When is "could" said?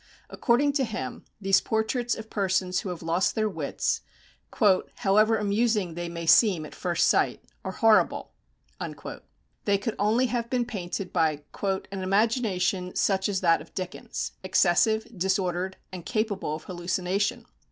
9.77-9.95